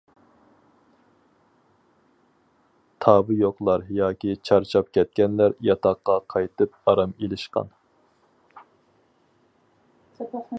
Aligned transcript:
تاۋى 3.05 3.35
يوقلار 3.43 3.85
ياكى 3.99 4.33
چارچاپ 4.49 4.89
كەتكەنلەر 4.99 5.55
ياتاققا 5.69 6.17
قايتىپ 6.35 6.79
ئارام 6.93 7.15
ئېلىشقان. 7.21 7.71